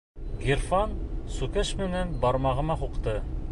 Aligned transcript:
Ғирфан 0.45 0.95
сүкеш 1.35 1.73
менән 1.83 2.17
бармағыма 2.25 2.81
һуҡты. 2.83 3.15